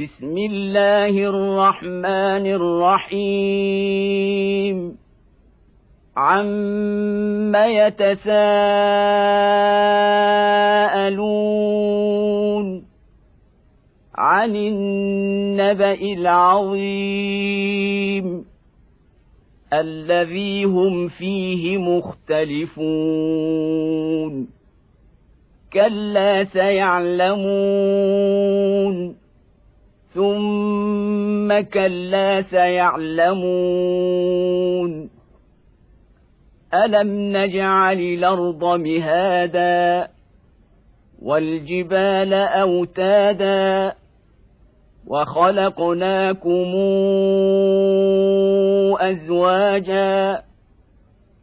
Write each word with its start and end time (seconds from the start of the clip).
بسم 0.00 0.36
الله 0.38 1.14
الرحمن 1.26 2.46
الرحيم. 3.14 4.76
عم 6.16 7.54
يتساءلون 7.54 8.34
عن 14.14 14.56
النبا 14.56 15.94
العظيم 16.18 17.14
الذي 19.72 20.64
هم 20.64 21.08
فيه 21.08 21.78
مختلفون 21.78 22.74
كلا 25.72 26.44
سيعلمون 26.44 27.44
ثم 31.44 31.60
كلا 31.60 32.42
سيعلمون. 32.42 33.40
ألم 36.74 37.36
نجعل 37.36 38.00
الأرض 38.00 38.64
مهادا 38.64 40.08
والجبال 41.22 42.34
أوتادا 42.34 43.94
وخلقناكم 45.06 46.72
أزواجا 49.00 50.42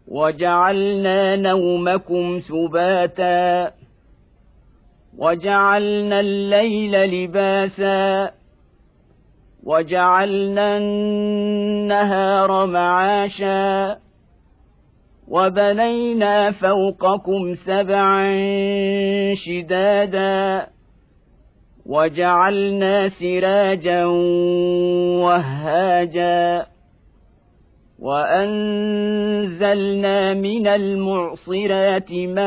وجعلنا 0.08 1.36
نومكم 1.36 2.40
سباتا 2.40 3.72
وجعلنا 5.18 6.20
الليل 6.20 6.92
لباسا 6.92 8.41
وجعلنا 9.64 10.78
النهار 10.78 12.66
معاشا 12.66 13.98
وبنينا 15.28 16.52
فوقكم 16.52 17.54
سبعا 17.54 18.34
شدادا 19.34 20.68
وجعلنا 21.86 23.10
سراجا 23.10 24.06
وهاجا 25.26 26.66
وأنزلنا 28.02 29.74
من 30.34 30.68
المعصرات 30.68 32.12
ماء 32.12 32.42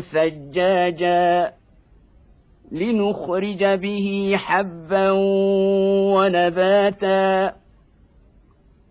ثجاجا 0.00 1.52
لنخرج 2.72 3.64
به 3.64 4.34
حبا 4.36 5.10
ونباتا. 6.16 7.52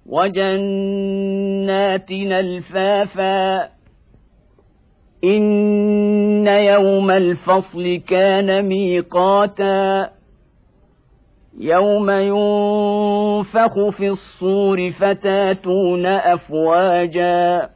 وجنات 0.06 2.12
الفافا. 2.12 3.70
إن 5.24 6.48
يوم 6.48 7.12
الفصل 7.12 8.02
كان 8.08 8.66
ميقاتا. 8.66 10.10
يوم 11.60 12.10
ينفخ 12.10 13.90
في 13.98 14.08
الصور 14.08 14.92
فتاتون 14.92 16.06
أفواجا. 16.06 17.70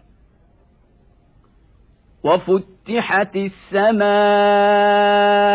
وفتحت 2.23 3.35
السماء 3.35 5.54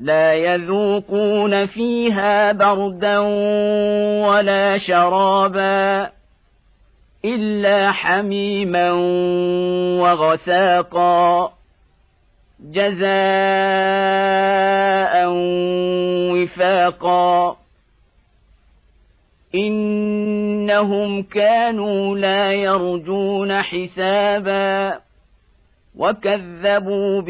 لا 0.00 0.34
يذوقون 0.34 1.66
فيها 1.66 2.52
بردا 2.52 3.18
ولا 4.28 4.78
شرابا 4.78 6.10
إلا 7.24 7.92
حميما 7.92 8.92
وغساقا 10.00 11.52
جزاء 12.60 13.06
وفاقا 16.32 17.56
إنهم 19.54 21.22
كانوا 21.22 22.18
لا 22.18 22.52
يرجون 22.52 23.62
حسابا 23.62 25.00
وكذبوا 25.96 27.20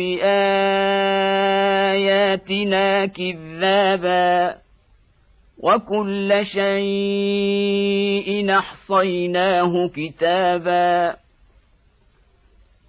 باياتنا 2.37 3.07
كذابا 3.07 4.57
وكل 5.59 6.41
شيء 6.47 8.29
احصيناه 8.59 9.91
كتابا 9.97 11.17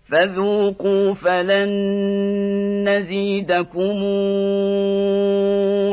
فذوقوا 0.09 1.13
فلن 1.13 1.69
نزيدكم 2.89 3.97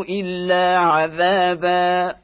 الا 0.08 0.78
عذابا 0.78 2.14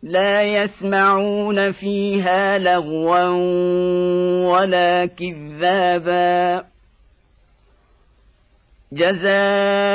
لا 0.04 0.42
يسمعون 0.44 1.72
فيها 1.72 2.58
لغوا 2.58 3.30
ولا 4.52 5.06
كذابا 5.06 6.66
جزاء 8.92 9.95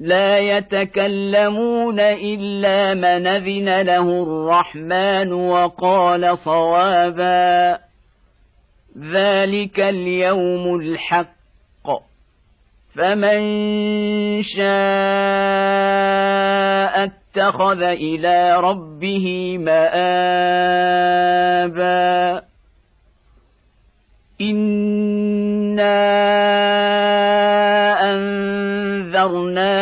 لا 0.00 0.38
يتكلمون 0.38 2.00
إلا 2.00 2.94
من 2.94 3.26
أذن 3.26 3.80
له 3.80 4.22
الرحمن 4.22 5.32
وقال 5.32 6.38
صوابا. 6.38 7.78
ذلك 9.12 9.80
اليوم 9.80 10.76
الحق. 10.76 11.38
فمن 12.94 13.40
شاء 14.42 14.68
اتخذ 17.04 17.82
إلى 17.82 18.60
ربه 18.60 19.58
مآبا. 19.58 20.88
إنا 24.40 26.27